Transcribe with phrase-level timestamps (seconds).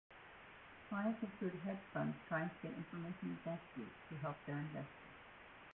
[0.89, 5.13] Clients include hedge funds trying to get information advantages to help their investors.